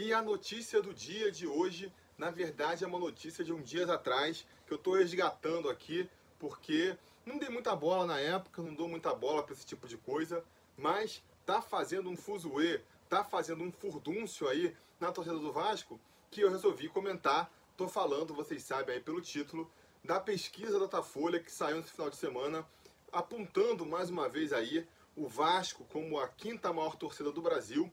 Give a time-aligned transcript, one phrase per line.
[0.00, 3.84] E a notícia do dia de hoje, na verdade, é uma notícia de um dia
[3.92, 8.88] atrás, que eu estou resgatando aqui, porque não dei muita bola na época, não dou
[8.88, 10.44] muita bola para esse tipo de coisa,
[10.76, 15.98] mas tá fazendo um fuzuê, tá fazendo um furdúncio aí na torcida do Vasco,
[16.30, 17.50] que eu resolvi comentar.
[17.76, 19.68] Tô falando, vocês sabem aí pelo título,
[20.04, 22.64] da pesquisa da Datafolha que saiu nesse final de semana,
[23.10, 24.86] apontando mais uma vez aí
[25.16, 27.90] o Vasco como a quinta maior torcida do Brasil.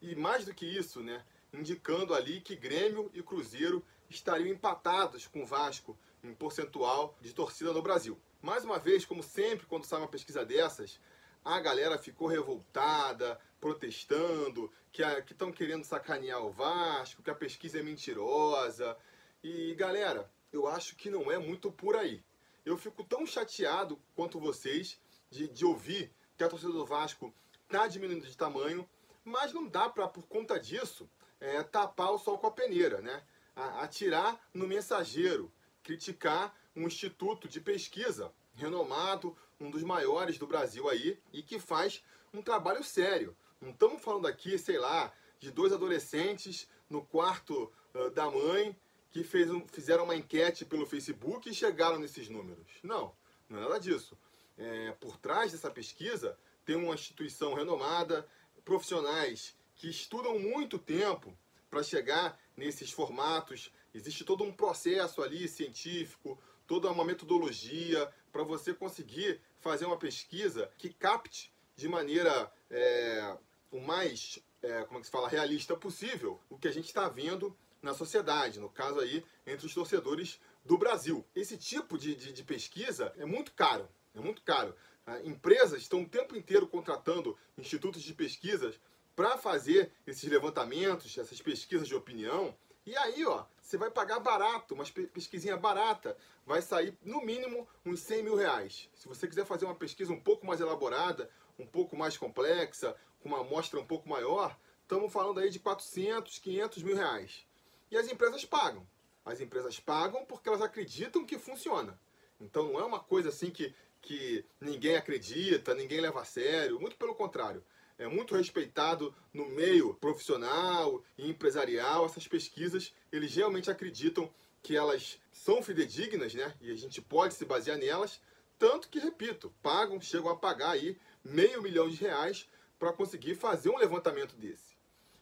[0.00, 5.42] E mais do que isso, né, indicando ali que Grêmio e Cruzeiro estariam empatados com
[5.42, 8.18] o Vasco em percentual de torcida no Brasil.
[8.40, 11.00] Mais uma vez, como sempre, quando sai uma pesquisa dessas,
[11.44, 17.80] a galera ficou revoltada, protestando, que estão que querendo sacanear o Vasco, que a pesquisa
[17.80, 18.96] é mentirosa.
[19.42, 22.22] E galera, eu acho que não é muito por aí.
[22.64, 25.00] Eu fico tão chateado quanto vocês
[25.30, 28.88] de, de ouvir que a torcida do Vasco está diminuindo de tamanho,
[29.24, 31.08] mas não dá para, por conta disso,
[31.42, 33.22] é, tapar o sol com a peneira, né?
[33.54, 41.18] Atirar no mensageiro, criticar um instituto de pesquisa renomado, um dos maiores do Brasil aí,
[41.32, 42.02] e que faz
[42.32, 43.36] um trabalho sério.
[43.60, 48.76] Não estamos falando aqui, sei lá, de dois adolescentes no quarto uh, da mãe
[49.10, 52.66] que fez um, fizeram uma enquete pelo Facebook e chegaram nesses números.
[52.82, 53.14] Não,
[53.48, 54.16] não é nada disso.
[54.56, 58.26] É, por trás dessa pesquisa tem uma instituição renomada,
[58.64, 61.36] profissionais que estudam muito tempo
[61.68, 63.72] para chegar nesses formatos.
[63.92, 70.70] Existe todo um processo ali científico, toda uma metodologia para você conseguir fazer uma pesquisa
[70.78, 73.36] que capte de maneira é,
[73.72, 77.08] o mais, é, como é que se fala, realista possível o que a gente está
[77.08, 77.52] vendo
[77.82, 81.26] na sociedade, no caso aí, entre os torcedores do Brasil.
[81.34, 84.76] Esse tipo de, de, de pesquisa é muito caro, é muito caro.
[85.04, 88.78] Ah, empresas estão o tempo inteiro contratando institutos de pesquisas
[89.14, 92.54] para fazer esses levantamentos, essas pesquisas de opinião.
[92.84, 98.00] E aí, ó, você vai pagar barato, uma pesquisinha barata, vai sair no mínimo uns
[98.00, 98.88] 100 mil reais.
[98.94, 103.28] Se você quiser fazer uma pesquisa um pouco mais elaborada, um pouco mais complexa, com
[103.28, 107.46] uma amostra um pouco maior, estamos falando aí de 400, 500 mil reais.
[107.90, 108.86] E as empresas pagam.
[109.24, 111.98] As empresas pagam porque elas acreditam que funciona.
[112.40, 116.80] Então não é uma coisa assim que, que ninguém acredita, ninguém leva a sério.
[116.80, 117.62] Muito pelo contrário.
[117.98, 122.06] É muito respeitado no meio profissional e empresarial.
[122.06, 124.30] Essas pesquisas, eles realmente acreditam
[124.62, 126.54] que elas são fidedignas, né?
[126.60, 128.20] E a gente pode se basear nelas.
[128.58, 132.48] Tanto que, repito, pagam, chegam a pagar aí meio milhão de reais
[132.78, 134.76] para conseguir fazer um levantamento desse.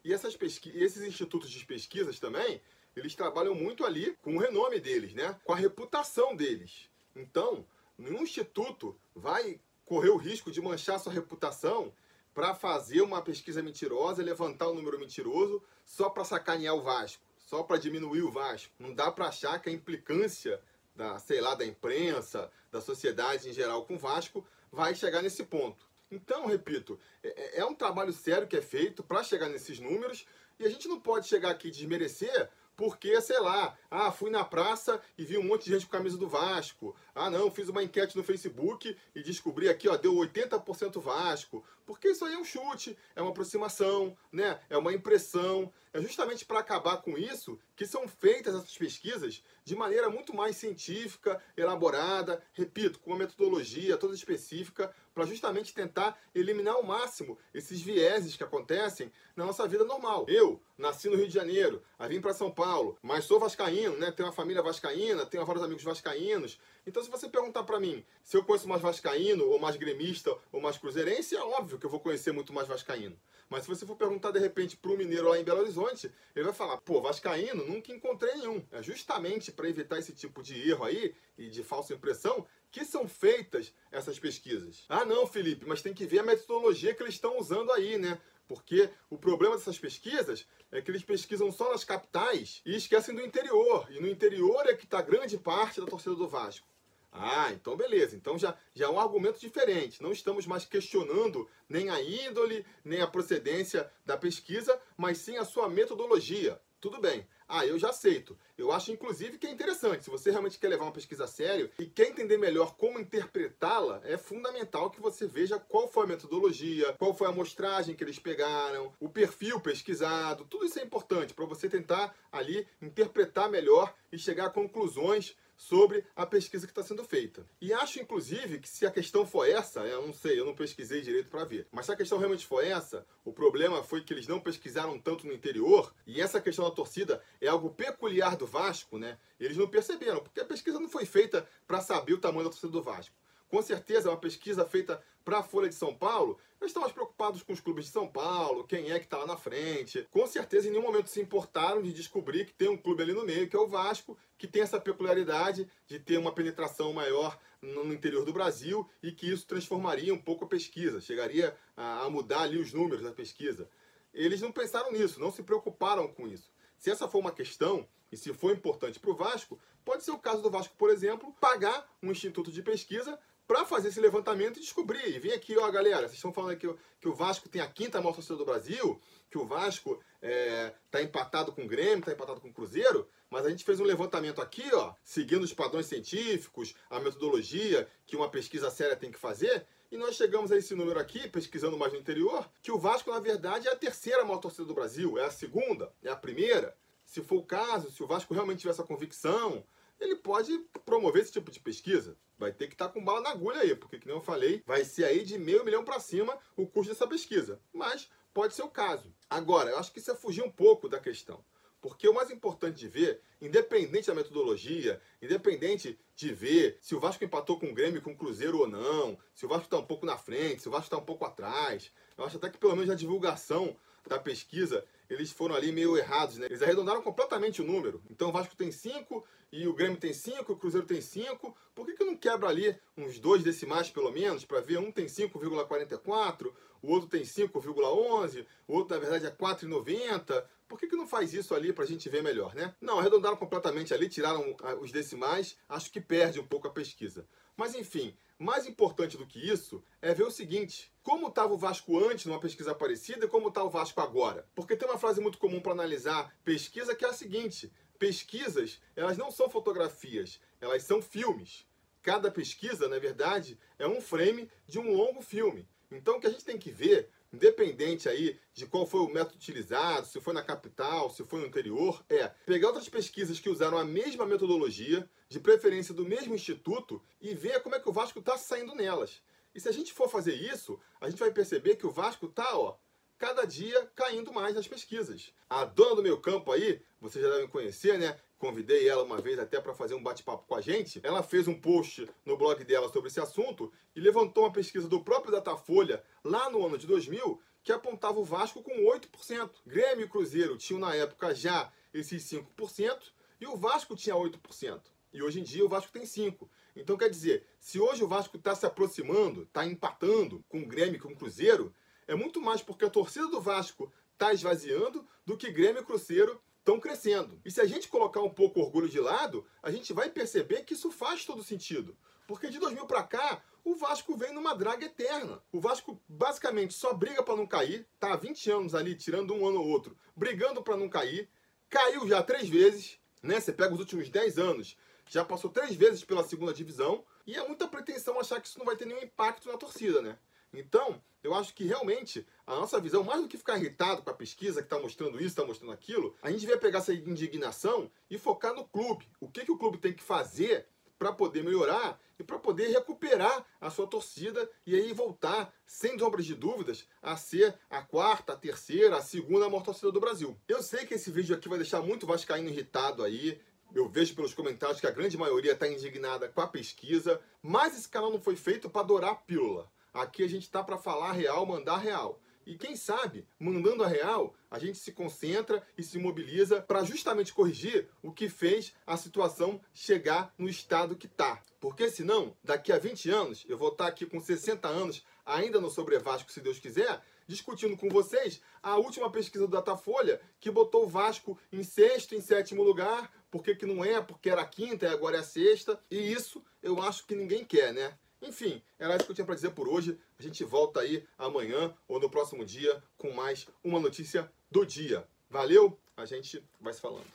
[0.05, 2.61] E essas pesqui esses institutos de pesquisas também,
[2.97, 5.39] eles trabalham muito ali com o renome deles, né?
[5.45, 6.89] com a reputação deles.
[7.15, 7.67] Então,
[7.99, 11.93] nenhum instituto vai correr o risco de manchar sua reputação
[12.35, 17.63] para fazer uma pesquisa mentirosa, levantar um número mentiroso só para sacanear o Vasco, só
[17.63, 18.73] para diminuir o Vasco.
[18.79, 20.61] Não dá para achar que a implicância
[20.95, 25.45] da, sei lá, da imprensa, da sociedade em geral com o Vasco vai chegar nesse
[25.45, 25.89] ponto.
[26.11, 30.27] Então, repito, é, é, é um trabalho sério que é feito para chegar nesses números
[30.59, 34.43] e a gente não pode chegar aqui e desmerecer porque, sei lá, ah, fui na
[34.43, 36.97] praça e vi um monte de gente com camisa do Vasco.
[37.15, 41.65] Ah, não, fiz uma enquete no Facebook e descobri aqui, ó, deu 80% Vasco.
[41.91, 44.61] Porque isso aí é um chute, é uma aproximação, né?
[44.71, 45.73] É uma impressão.
[45.93, 50.57] É justamente para acabar com isso que são feitas essas pesquisas de maneira muito mais
[50.57, 57.81] científica, elaborada, repito, com uma metodologia toda específica, para justamente tentar eliminar ao máximo esses
[57.81, 60.27] vieses que acontecem na nossa vida normal.
[60.29, 64.13] Eu nasci no Rio de Janeiro, aí vim para São Paulo, mas sou vascaíno, né?
[64.13, 66.59] Tenho uma família vascaína, tenho vários amigos vascaínos.
[66.87, 70.61] Então, se você perguntar para mim se eu conheço mais vascaíno, ou mais gremista, ou
[70.61, 73.19] mais cruzeirense, é óbvio que eu vou conhecer muito mais vascaíno.
[73.49, 76.45] Mas se você for perguntar de repente para um mineiro lá em Belo Horizonte, ele
[76.45, 78.65] vai falar: pô, vascaíno, nunca encontrei nenhum.
[78.71, 83.09] É justamente para evitar esse tipo de erro aí e de falsa impressão que são
[83.09, 84.85] feitas essas pesquisas.
[84.89, 88.21] Ah, não, Felipe, mas tem que ver a metodologia que eles estão usando aí, né?
[88.47, 93.21] Porque o problema dessas pesquisas é que eles pesquisam só nas capitais e esquecem do
[93.21, 93.87] interior.
[93.91, 96.67] E no interior é que está grande parte da torcida do Vasco.
[97.13, 98.17] Ah, então beleza.
[98.17, 100.03] Então já, já é um argumento diferente.
[100.03, 105.45] Não estamos mais questionando nem a índole, nem a procedência da pesquisa, mas sim a
[105.45, 106.61] sua metodologia.
[106.81, 107.27] Tudo bem.
[107.47, 108.39] Ah, eu já aceito.
[108.57, 110.05] Eu acho, inclusive, que é interessante.
[110.05, 114.01] Se você realmente quer levar uma pesquisa a sério e quer entender melhor como interpretá-la,
[114.05, 118.21] é fundamental que você veja qual foi a metodologia, qual foi a amostragem que eles
[118.21, 120.47] pegaram, o perfil pesquisado.
[120.49, 126.03] Tudo isso é importante para você tentar ali interpretar melhor e chegar a conclusões sobre
[126.17, 127.47] a pesquisa que está sendo feita.
[127.61, 131.03] E acho, inclusive, que se a questão for essa, eu não sei, eu não pesquisei
[131.03, 134.27] direito para ver, mas se a questão realmente for essa, o problema foi que eles
[134.27, 138.97] não pesquisaram tanto no interior, e essa questão da torcida é algo peculiar do Vasco,
[138.97, 139.19] né?
[139.39, 142.73] Eles não perceberam, porque a pesquisa não foi feita para saber o tamanho da torcida
[142.73, 143.15] do Vasco.
[143.51, 146.93] Com certeza, é uma pesquisa feita para a Folha de São Paulo, eles estão mais
[146.93, 150.07] preocupados com os clubes de São Paulo, quem é que está lá na frente.
[150.11, 153.25] Com certeza, em nenhum momento se importaram de descobrir que tem um clube ali no
[153.25, 157.93] meio, que é o Vasco, que tem essa peculiaridade de ter uma penetração maior no
[157.93, 162.59] interior do Brasil e que isso transformaria um pouco a pesquisa, chegaria a, mudar ali
[162.59, 163.69] os números da pesquisa.
[164.15, 166.51] Eles não pensaram nisso, não se preocuparam com isso.
[166.79, 170.19] Se essa for uma questão, e se for importante para o Vasco, pode ser o
[170.19, 173.19] caso do Vasco, por exemplo, pagar um instituto de pesquisa
[173.51, 175.09] para fazer esse levantamento e descobrir.
[175.09, 178.01] E vem aqui, ó, galera, vocês estão falando que, que o Vasco tem a quinta
[178.01, 182.41] maior torcida do Brasil, que o Vasco está é, empatado com o Grêmio, está empatado
[182.41, 186.77] com o Cruzeiro, mas a gente fez um levantamento aqui, ó, seguindo os padrões científicos,
[186.89, 191.01] a metodologia que uma pesquisa séria tem que fazer, e nós chegamos a esse número
[191.01, 194.65] aqui, pesquisando mais no interior, que o Vasco, na verdade, é a terceira maior torcida
[194.65, 196.77] do Brasil, é a segunda, é a primeira.
[197.05, 199.65] Se for o caso, se o Vasco realmente tiver essa convicção,
[200.01, 202.17] ele pode promover esse tipo de pesquisa.
[202.39, 204.85] Vai ter que estar tá com bala na agulha aí, porque, como eu falei, vai
[204.85, 207.61] ser aí de meio milhão para cima o custo dessa pesquisa.
[207.73, 209.15] Mas pode ser o caso.
[209.29, 211.45] Agora, eu acho que isso é fugir um pouco da questão.
[211.81, 217.25] Porque o mais importante de ver, independente da metodologia, independente de ver se o Vasco
[217.25, 220.05] empatou com o Grêmio com o Cruzeiro ou não, se o Vasco está um pouco
[220.05, 222.89] na frente, se o Vasco está um pouco atrás, eu acho até que pelo menos
[222.89, 223.75] na divulgação
[224.07, 226.47] da pesquisa eles foram ali meio errados, né?
[226.47, 228.01] Eles arredondaram completamente o número.
[228.09, 231.55] Então o Vasco tem 5 e o Grêmio tem 5, o Cruzeiro tem 5.
[231.75, 235.07] Por que, que não quebra ali uns dois decimais pelo menos para ver um tem
[235.07, 240.45] 5,44, o outro tem 5,11, o outro na verdade é 4,90?
[240.71, 242.73] Por que, que não faz isso ali para a gente ver melhor, né?
[242.81, 247.27] Não, arredondaram completamente ali, tiraram ah, os decimais, acho que perde um pouco a pesquisa.
[247.57, 251.99] Mas enfim, mais importante do que isso é ver o seguinte: como estava o Vasco
[251.99, 254.47] antes numa pesquisa parecida e como está o Vasco agora?
[254.55, 259.19] Porque tem uma frase muito comum para analisar pesquisa que é a seguinte: pesquisas, elas
[259.19, 261.67] não são fotografias, elas são filmes.
[262.01, 265.69] Cada pesquisa, na verdade, é um frame de um longo filme.
[265.91, 269.37] Então o que a gente tem que ver independente aí de qual foi o método
[269.37, 273.79] utilizado, se foi na capital, se foi no interior, é pegar outras pesquisas que usaram
[273.79, 278.19] a mesma metodologia, de preferência do mesmo instituto, e ver como é que o Vasco
[278.19, 279.23] está saindo nelas.
[279.55, 282.57] E se a gente for fazer isso, a gente vai perceber que o Vasco está,
[282.57, 282.77] ó,
[283.21, 285.31] cada dia caindo mais nas pesquisas.
[285.49, 288.19] A dona do meu campo aí, vocês já devem conhecer, né?
[288.39, 290.99] convidei ela uma vez até para fazer um bate-papo com a gente.
[291.05, 295.05] Ela fez um post no blog dela sobre esse assunto e levantou uma pesquisa do
[295.05, 299.51] próprio Datafolha lá no ano de 2000 que apontava o Vasco com 8%.
[299.67, 304.81] Grêmio e Cruzeiro tinham na época já esses 5% e o Vasco tinha 8%.
[305.13, 306.49] E hoje em dia o Vasco tem 5%.
[306.75, 310.97] Então quer dizer, se hoje o Vasco está se aproximando, está empatando com o Grêmio
[310.97, 311.75] e com o Cruzeiro,
[312.11, 316.43] é muito mais porque a torcida do Vasco está esvaziando do que Grêmio e Cruzeiro
[316.59, 317.41] estão crescendo.
[317.45, 320.65] E se a gente colocar um pouco o orgulho de lado, a gente vai perceber
[320.65, 321.97] que isso faz todo sentido.
[322.27, 325.41] Porque de 2000 para cá, o Vasco vem numa draga eterna.
[325.53, 329.47] O Vasco basicamente só briga para não cair, tá há 20 anos ali, tirando um
[329.47, 331.31] ano ou outro, brigando para não cair.
[331.69, 333.39] Caiu já três vezes, né?
[333.39, 334.77] Você pega os últimos 10 anos,
[335.09, 338.67] já passou três vezes pela segunda divisão, e é muita pretensão achar que isso não
[338.67, 340.19] vai ter nenhum impacto na torcida, né?
[340.53, 344.15] Então, eu acho que realmente a nossa visão, mais do que ficar irritado com a
[344.15, 348.19] pesquisa que está mostrando isso, está mostrando aquilo, a gente vai pegar essa indignação e
[348.19, 349.09] focar no clube.
[349.21, 350.67] O que, que o clube tem que fazer
[350.99, 356.27] para poder melhorar e para poder recuperar a sua torcida e aí voltar, sem sombras
[356.27, 360.39] de dúvidas, a ser a quarta, a terceira, a segunda maior torcida do Brasil.
[360.47, 363.41] Eu sei que esse vídeo aqui vai deixar muito vascaíno irritado aí,
[363.75, 367.89] eu vejo pelos comentários que a grande maioria está indignada com a pesquisa, mas esse
[367.89, 369.71] canal não foi feito para adorar a pílula.
[369.93, 372.21] Aqui a gente está para falar real, mandar real.
[372.47, 377.33] E quem sabe, mandando a real, a gente se concentra e se mobiliza para justamente
[377.33, 381.41] corrigir o que fez a situação chegar no estado que está.
[381.61, 385.61] Porque senão, daqui a 20 anos, eu vou estar tá aqui com 60 anos, ainda
[385.61, 390.51] no Sobre Vasco, se Deus quiser, discutindo com vocês a última pesquisa do Datafolha, que
[390.51, 394.87] botou o Vasco em sexto, em sétimo lugar, porque que não é, porque era quinta
[394.87, 395.79] e agora é a sexta.
[395.91, 397.97] E isso eu acho que ninguém quer, né?
[398.23, 399.99] Enfim, era isso que eu tinha para dizer por hoje.
[400.19, 405.07] A gente volta aí amanhã ou no próximo dia com mais uma notícia do dia.
[405.31, 407.07] Valeu, a gente vai se falando.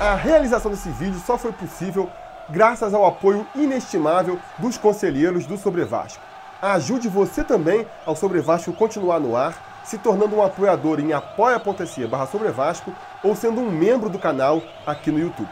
[0.00, 2.10] A realização desse vídeo só foi possível
[2.50, 6.22] graças ao apoio inestimável dos conselheiros do Sobre Vasco.
[6.60, 12.06] Ajude você também ao Sobre Vasco continuar no ar se tornando um apoiador em apoia.se
[12.06, 12.28] barra
[13.24, 15.48] ou sendo um membro do canal aqui no YouTube.